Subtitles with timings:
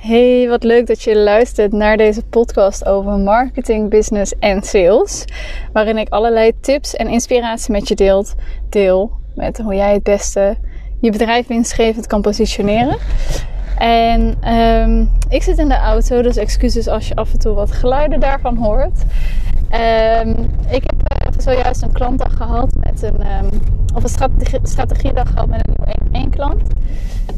[0.00, 5.24] Hey, wat leuk dat je luistert naar deze podcast over marketing, business en sales.
[5.72, 8.34] Waarin ik allerlei tips en inspiratie met je deelt,
[8.68, 9.10] deel.
[9.34, 10.56] Met hoe jij het beste
[11.00, 12.96] je bedrijf winstgevend kan positioneren.
[13.78, 17.72] En um, ik zit in de auto, dus excuses als je af en toe wat
[17.72, 19.00] geluiden daarvan hoort.
[20.22, 20.30] Um,
[20.70, 20.94] ik heb
[21.26, 25.74] uh, zojuist een klantdag gehad met een, um, of een strategie, strategiedag gehad met een
[25.76, 26.62] nieuwe 1 klant.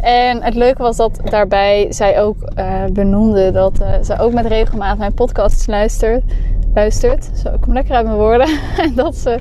[0.00, 4.46] En het leuke was dat daarbij zij ook uh, benoemde dat uh, ze ook met
[4.46, 6.22] regelmaat mijn podcasts luistert.
[6.74, 7.30] luistert.
[7.42, 8.48] Zo, ik kom lekker uit mijn woorden.
[8.84, 9.38] en dat ze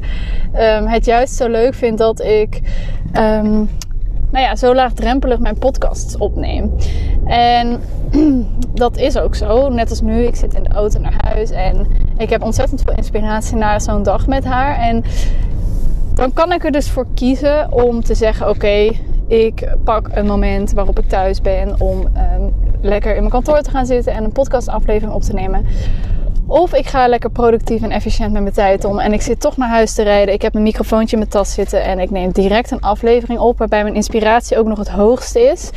[0.55, 2.61] um, het juist zo leuk vindt dat ik
[3.17, 3.69] um,
[4.31, 6.71] nou ja, zo laagdrempelig mijn podcasts opneem.
[7.25, 7.81] En
[8.73, 9.69] dat is ook zo.
[9.69, 12.95] Net als nu, ik zit in de auto naar huis en ik heb ontzettend veel
[12.95, 14.77] inspiratie na zo'n dag met haar.
[14.77, 15.03] En
[16.13, 18.91] dan kan ik er dus voor kiezen om te zeggen: Oké,
[19.27, 23.69] ik pak een moment waarop ik thuis ben om um, lekker in mijn kantoor te
[23.69, 25.65] gaan zitten en een podcastaflevering op te nemen.
[26.47, 28.99] Of ik ga lekker productief en efficiënt met mijn tijd om.
[28.99, 30.33] En ik zit toch naar huis te rijden.
[30.33, 31.83] Ik heb mijn microfoontje in mijn tas zitten.
[31.83, 33.57] En ik neem direct een aflevering op.
[33.57, 35.69] Waarbij mijn inspiratie ook nog het hoogste is.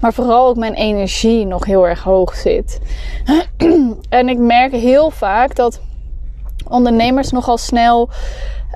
[0.00, 2.80] Maar vooral ook mijn energie nog heel erg hoog zit.
[4.08, 5.80] en ik merk heel vaak dat
[6.68, 8.10] ondernemers nogal snel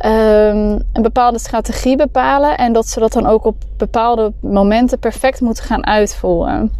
[0.05, 2.57] um, een bepaalde strategie bepalen.
[2.57, 6.73] En dat ze dat dan ook op bepaalde momenten perfect moeten gaan uitvoeren.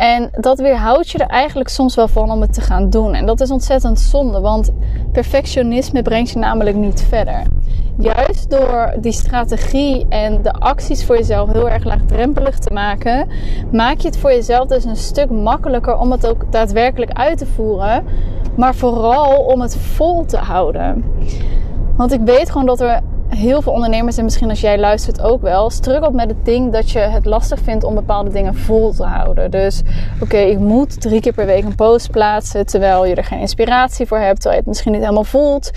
[0.00, 3.14] En dat weerhoudt je er eigenlijk soms wel van om het te gaan doen.
[3.14, 4.70] En dat is ontzettend zonde, want
[5.12, 7.42] perfectionisme brengt je namelijk niet verder.
[7.98, 13.28] Juist door die strategie en de acties voor jezelf heel erg laagdrempelig te maken,
[13.72, 17.46] maak je het voor jezelf dus een stuk makkelijker om het ook daadwerkelijk uit te
[17.46, 18.04] voeren.
[18.56, 21.04] Maar vooral om het vol te houden.
[22.00, 25.42] Want ik weet gewoon dat er heel veel ondernemers, en misschien als jij luistert ook
[25.42, 29.04] wel, struggelt met het ding dat je het lastig vindt om bepaalde dingen vol te
[29.04, 29.50] houden.
[29.50, 29.82] Dus
[30.20, 34.06] oké, ik moet drie keer per week een post plaatsen, terwijl je er geen inspiratie
[34.06, 35.70] voor hebt, terwijl je het misschien niet helemaal voelt.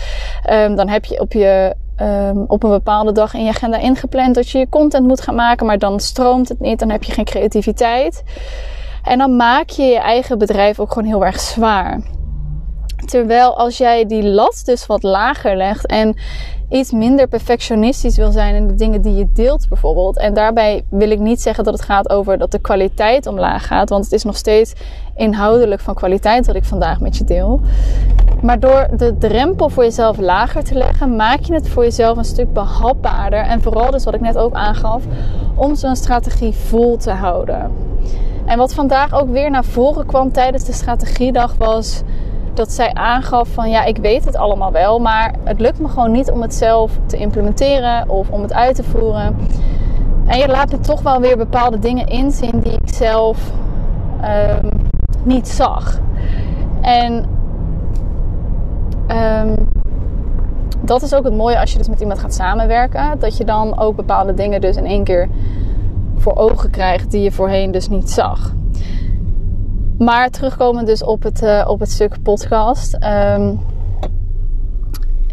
[0.52, 4.36] Um, dan heb je op je um, op een bepaalde dag in je agenda ingepland
[4.36, 7.12] dat je je content moet gaan maken, maar dan stroomt het niet, dan heb je
[7.12, 8.24] geen creativiteit.
[9.04, 12.02] En dan maak je je eigen bedrijf ook gewoon heel erg zwaar.
[13.06, 16.16] Terwijl als jij die lat dus wat lager legt en
[16.70, 20.18] iets minder perfectionistisch wil zijn in de dingen die je deelt bijvoorbeeld.
[20.18, 23.90] En daarbij wil ik niet zeggen dat het gaat over dat de kwaliteit omlaag gaat.
[23.90, 24.74] Want het is nog steeds
[25.16, 27.62] inhoudelijk van kwaliteit wat ik vandaag met je deel.
[28.42, 32.26] Maar door de drempel voor jezelf lager te leggen, maak je het voor jezelf een
[32.26, 33.40] stuk behapbaarder.
[33.40, 35.04] En vooral dus wat ik net ook aangaf,
[35.56, 37.72] om zo'n strategie vol te houden.
[38.46, 42.02] En wat vandaag ook weer naar voren kwam tijdens de strategiedag was
[42.54, 46.12] dat zij aangaf van ja, ik weet het allemaal wel, maar het lukt me gewoon
[46.12, 49.36] niet om het zelf te implementeren of om het uit te voeren.
[50.26, 53.52] En je laat me toch wel weer bepaalde dingen inzien die ik zelf
[54.24, 54.70] um,
[55.24, 56.00] niet zag.
[56.82, 57.26] En
[59.08, 59.70] um,
[60.82, 63.20] dat is ook het mooie als je dus met iemand gaat samenwerken.
[63.20, 65.30] Dat je dan ook bepaalde dingen dus in één keer
[66.18, 68.54] voor ogen krijgt die je voorheen dus niet zag.
[69.98, 72.98] Maar terugkomen dus op het, uh, op het stuk podcast.
[73.04, 73.60] Um,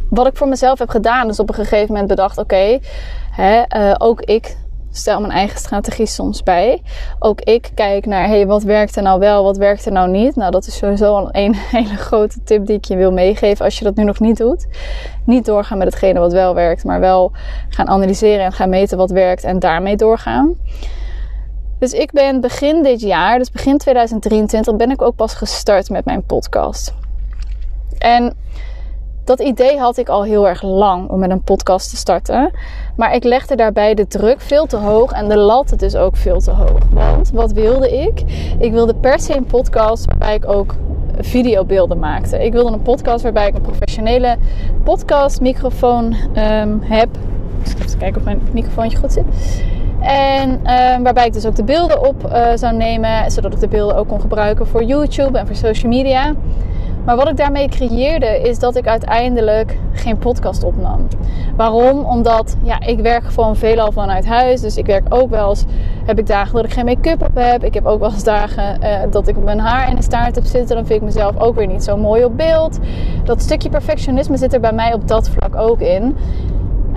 [0.09, 2.79] wat ik voor mezelf heb gedaan, is op een gegeven moment bedacht: oké,
[3.39, 4.57] uh, ook ik
[4.93, 6.83] stel mijn eigen strategie soms bij.
[7.19, 10.37] Ook ik kijk naar, hey, wat werkt er nou wel, wat werkt er nou niet?
[10.37, 13.79] Nou, dat is sowieso al een hele grote tip die ik je wil meegeven als
[13.79, 14.67] je dat nu nog niet doet.
[15.25, 17.33] Niet doorgaan met hetgene wat wel werkt, maar wel
[17.69, 20.57] gaan analyseren en gaan meten wat werkt en daarmee doorgaan.
[21.81, 26.05] Dus ik ben begin dit jaar, dus begin 2023, ben ik ook pas gestart met
[26.05, 26.95] mijn podcast.
[27.99, 28.33] En
[29.25, 32.51] dat idee had ik al heel erg lang om met een podcast te starten.
[32.97, 36.41] Maar ik legde daarbij de druk veel te hoog en de lat dus ook veel
[36.41, 36.81] te hoog.
[36.93, 38.23] Want wat wilde ik?
[38.59, 40.75] Ik wilde per se een podcast waarbij ik ook
[41.19, 42.45] videobeelden maakte.
[42.45, 44.37] Ik wilde een podcast waarbij ik een professionele
[44.85, 47.09] podcast microfoon um, heb.
[47.65, 49.25] Even kijken of mijn microfoontje goed zit.
[50.01, 50.71] En uh,
[51.03, 54.09] waarbij ik dus ook de beelden op uh, zou nemen, zodat ik de beelden ook
[54.09, 56.35] kon gebruiken voor YouTube en voor social media.
[57.05, 61.07] Maar wat ik daarmee creëerde is dat ik uiteindelijk geen podcast opnam.
[61.57, 62.05] Waarom?
[62.05, 64.61] Omdat ja, ik werk gewoon veelal vanuit huis.
[64.61, 65.65] Dus ik werk ook wel eens,
[66.05, 67.65] heb ik dagen dat ik geen make-up op heb.
[67.65, 70.45] Ik heb ook wel eens dagen uh, dat ik mijn haar in een staart heb
[70.45, 70.77] zitten.
[70.77, 72.79] Dan vind ik mezelf ook weer niet zo mooi op beeld.
[73.25, 76.17] Dat stukje perfectionisme zit er bij mij op dat vlak ook in.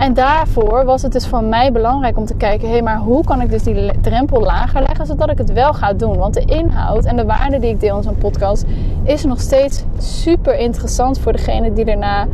[0.03, 3.41] En daarvoor was het dus voor mij belangrijk om te kijken: hé, maar hoe kan
[3.41, 6.17] ik dus die drempel lager leggen zodat ik het wel ga doen?
[6.17, 8.65] Want de inhoud en de waarde die ik deel in zo'n podcast
[9.03, 12.27] is nog steeds super interessant voor degene die erna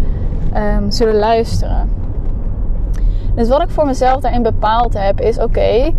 [0.55, 1.89] um, zullen luisteren.
[3.35, 5.93] Dus wat ik voor mezelf daarin bepaald heb is: oké,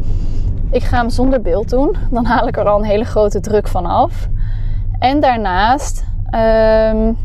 [0.71, 1.97] ik ga hem zonder beeld doen.
[2.11, 4.29] Dan haal ik er al een hele grote druk van af.
[4.99, 6.05] En daarnaast
[6.95, 7.17] um,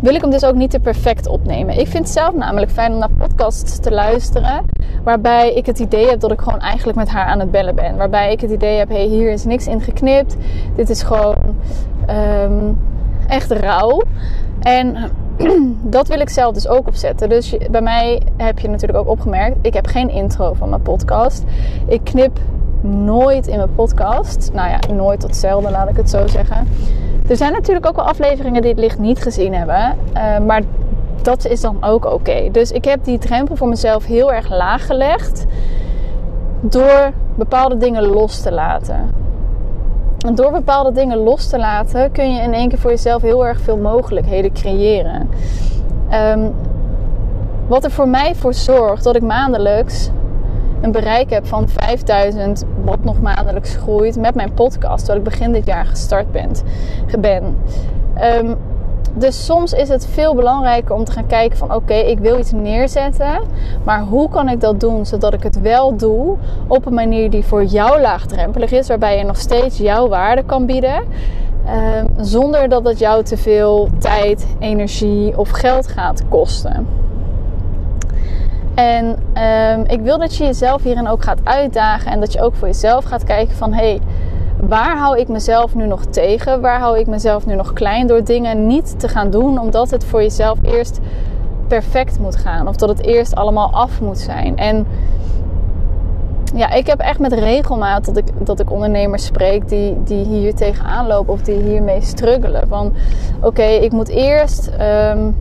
[0.00, 1.78] wil ik hem dus ook niet te perfect opnemen.
[1.78, 4.64] Ik vind het zelf namelijk fijn om naar podcasts te luisteren.
[5.04, 7.96] Waarbij ik het idee heb dat ik gewoon eigenlijk met haar aan het bellen ben.
[7.96, 10.36] Waarbij ik het idee heb, hey, hier is niks in geknipt.
[10.76, 11.36] Dit is gewoon
[12.42, 12.78] um,
[13.26, 14.02] echt rauw.
[14.60, 15.10] En
[15.82, 17.28] dat wil ik zelf dus ook opzetten.
[17.28, 21.44] Dus bij mij heb je natuurlijk ook opgemerkt, ik heb geen intro van mijn podcast.
[21.86, 22.38] Ik knip
[22.80, 24.50] nooit in mijn podcast.
[24.52, 26.66] Nou ja, nooit tot zelden, laat ik het zo zeggen.
[27.28, 29.96] Er zijn natuurlijk ook wel afleveringen die het licht niet gezien hebben.
[30.16, 30.62] Uh, maar
[31.22, 32.48] dat is dan ook oké.
[32.52, 35.46] Dus ik heb die drempel voor mezelf heel erg laag gelegd.
[36.60, 39.10] Door bepaalde dingen los te laten.
[40.26, 43.46] En door bepaalde dingen los te laten kun je in één keer voor jezelf heel
[43.46, 45.28] erg veel mogelijkheden creëren.
[46.12, 46.54] Um,
[47.66, 50.10] wat er voor mij voor zorgt dat ik maandelijks
[50.80, 55.52] een bereik heb van 5000, wat nog maandelijks groeit met mijn podcast, terwijl ik begin
[55.52, 56.50] dit jaar gestart ben.
[57.20, 57.56] ben.
[58.22, 58.56] Um,
[59.14, 62.52] dus soms is het veel belangrijker om te gaan kijken van oké, ik wil iets
[62.52, 63.40] neerzetten.
[63.84, 66.36] Maar hoe kan ik dat doen zodat ik het wel doe
[66.66, 68.88] op een manier die voor jou laagdrempelig is.
[68.88, 71.02] Waarbij je nog steeds jouw waarde kan bieden.
[71.96, 76.86] Um, zonder dat het jou te veel tijd, energie of geld gaat kosten.
[78.78, 82.12] En um, ik wil dat je jezelf hierin ook gaat uitdagen.
[82.12, 84.00] En dat je ook voor jezelf gaat kijken van hé, hey,
[84.60, 86.60] waar hou ik mezelf nu nog tegen?
[86.60, 90.04] Waar hou ik mezelf nu nog klein door dingen niet te gaan doen, omdat het
[90.04, 90.98] voor jezelf eerst
[91.66, 94.56] perfect moet gaan of dat het eerst allemaal af moet zijn.
[94.56, 94.86] En
[96.54, 100.54] ja, ik heb echt met regelmaat dat ik, dat ik ondernemers spreek die, die hier
[100.54, 102.68] tegenaan lopen of die hiermee struggelen.
[102.68, 102.92] Van
[103.40, 105.36] oké, ik moet eerst um,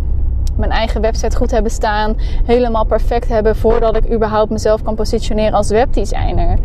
[0.57, 2.15] mijn eigen website goed hebben staan,
[2.45, 6.57] helemaal perfect hebben voordat ik überhaupt mezelf kan positioneren als webdesigner.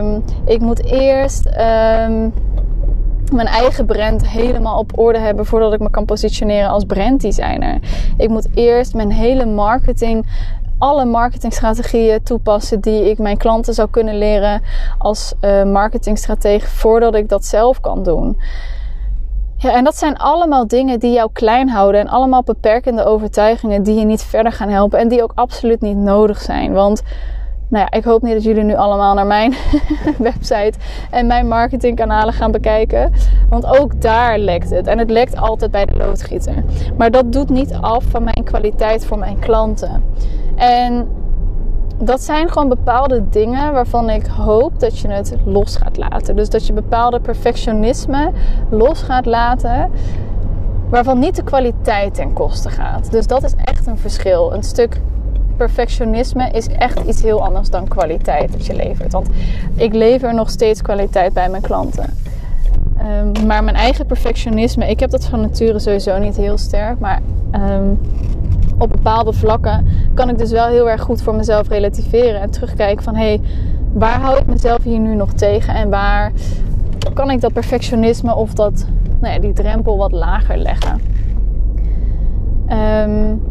[0.00, 2.32] Um, ik moet eerst um,
[3.32, 7.78] mijn eigen brand helemaal op orde hebben voordat ik me kan positioneren als branddesigner.
[8.16, 10.26] Ik moet eerst mijn hele marketing
[10.78, 14.62] alle marketingstrategieën toepassen die ik mijn klanten zou kunnen leren
[14.98, 18.36] als uh, marketingstratege voordat ik dat zelf kan doen.
[19.64, 23.98] Ja, en dat zijn allemaal dingen die jou klein houden en allemaal beperkende overtuigingen die
[23.98, 26.72] je niet verder gaan helpen en die ook absoluut niet nodig zijn.
[26.72, 27.02] Want
[27.68, 29.54] nou ja, ik hoop niet dat jullie nu allemaal naar mijn
[30.18, 30.72] website
[31.10, 33.12] en mijn marketingkanalen gaan bekijken.
[33.48, 34.86] Want ook daar lekt het.
[34.86, 36.64] En het lekt altijd bij de loodgieter.
[36.96, 40.04] Maar dat doet niet af van mijn kwaliteit voor mijn klanten.
[40.56, 41.08] En
[42.04, 46.36] dat zijn gewoon bepaalde dingen waarvan ik hoop dat je het los gaat laten.
[46.36, 48.30] Dus dat je bepaalde perfectionisme
[48.70, 49.90] los gaat laten.
[50.88, 53.10] Waarvan niet de kwaliteit ten koste gaat.
[53.10, 54.54] Dus dat is echt een verschil.
[54.54, 55.00] Een stuk
[55.56, 59.12] perfectionisme is echt iets heel anders dan kwaliteit dat je levert.
[59.12, 59.28] Want
[59.74, 62.16] ik lever nog steeds kwaliteit bij mijn klanten.
[62.98, 66.98] Um, maar mijn eigen perfectionisme, ik heb dat van nature sowieso niet heel sterk.
[66.98, 67.20] Maar
[67.52, 68.00] um,
[68.78, 72.40] op bepaalde vlakken kan ik dus wel heel erg goed voor mezelf relativeren.
[72.40, 73.40] En terugkijken van hé, hey,
[73.92, 75.74] waar hou ik mezelf hier nu nog tegen?
[75.74, 76.32] En waar
[77.14, 78.86] kan ik dat perfectionisme of dat,
[79.20, 81.00] nou ja, die drempel wat lager leggen?
[82.68, 83.42] Um,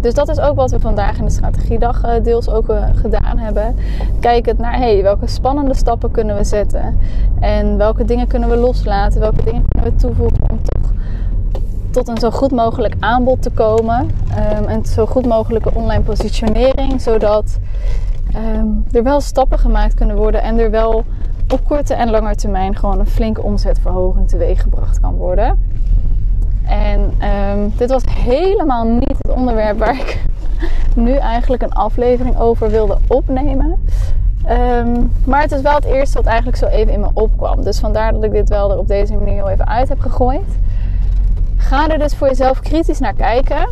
[0.00, 3.38] dus dat is ook wat we vandaag in de strategiedag uh, deels ook uh, gedaan
[3.38, 3.76] hebben.
[4.20, 6.98] Kijkend naar hey, welke spannende stappen kunnen we zetten.
[7.40, 9.20] En welke dingen kunnen we loslaten.
[9.20, 10.58] Welke dingen kunnen we toevoegen om
[11.98, 14.10] tot een zo goed mogelijk aanbod te komen.
[14.58, 17.00] Um, en zo goed mogelijke online positionering.
[17.00, 17.58] Zodat
[18.36, 20.42] um, er wel stappen gemaakt kunnen worden.
[20.42, 21.04] En er wel
[21.48, 25.62] op korte en lange termijn gewoon een flinke omzetverhoging teweeg gebracht kan worden.
[26.66, 30.24] En um, dit was helemaal niet het onderwerp waar ik
[30.94, 33.76] nu eigenlijk een aflevering over wilde opnemen.
[35.24, 37.62] Maar het is wel het eerste wat eigenlijk zo even in me opkwam.
[37.62, 40.58] Dus vandaar dat ik dit wel er op deze manier heel even uit heb gegooid.
[41.68, 43.68] Ga er dus voor jezelf kritisch naar kijken.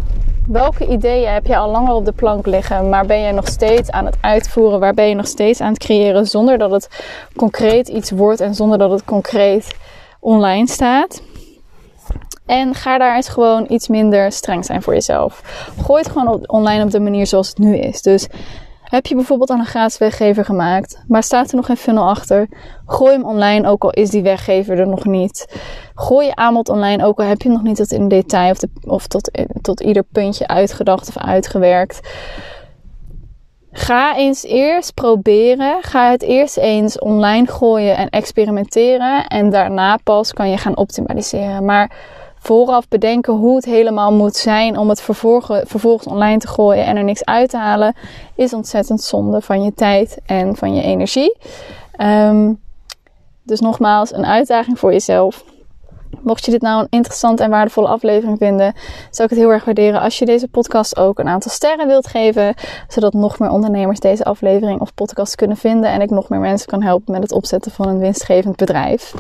[0.47, 3.91] Welke ideeën heb je al langer op de plank liggen, maar ben je nog steeds
[3.91, 4.81] aan het uitvoeren?
[4.81, 6.89] Waar ben je nog steeds aan het creëren zonder dat het
[7.37, 9.77] concreet iets wordt en zonder dat het concreet
[10.21, 11.23] online staat?
[12.47, 15.43] En ga daar eens gewoon iets minder streng zijn voor jezelf.
[15.83, 18.03] Gooi het gewoon online op de manier zoals het nu is.
[18.03, 18.29] Dus
[18.89, 22.49] heb je bijvoorbeeld aan een gratis weggever gemaakt, maar staat er nog geen funnel achter?
[22.87, 25.57] Gooi hem online, ook al is die weggever er nog niet.
[25.95, 29.07] Gooi je aanbod online, ook al heb je nog niet tot in detail of, of
[29.07, 29.31] tot,
[29.63, 32.01] tot ieder puntje uitgedacht of uitgewerkt.
[33.79, 35.79] Ga eens eerst proberen.
[35.83, 39.27] Ga het eerst eens online gooien en experimenteren.
[39.27, 41.65] En daarna pas kan je gaan optimaliseren.
[41.65, 41.91] Maar
[42.47, 47.05] vooraf bedenken hoe het helemaal moet zijn om het vervolgens online te gooien en er
[47.05, 47.95] niks uit te halen,
[48.35, 51.37] is ontzettend zonde van je tijd en van je energie.
[51.93, 52.53] Ehm,
[53.43, 55.45] dus nogmaals, een uitdaging voor jezelf.
[56.21, 58.75] Mocht je dit nou een interessante en waardevolle aflevering vinden,
[59.11, 62.07] zou ik het heel erg waarderen als je deze podcast ook een aantal sterren wilt
[62.07, 62.55] geven,
[62.89, 66.69] zodat nog meer ondernemers deze aflevering of podcast kunnen vinden en ik nog meer mensen
[66.69, 69.15] kan helpen met het opzetten van een winstgevend bedrijf.